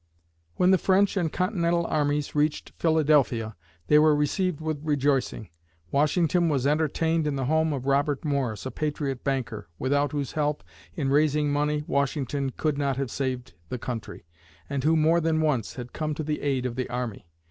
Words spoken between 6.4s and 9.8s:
was entertained in the home of Robert Morris, a patriot banker,